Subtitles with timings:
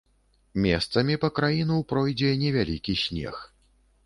[0.65, 3.35] Месцамі па краіну пройдзе невялікі снег.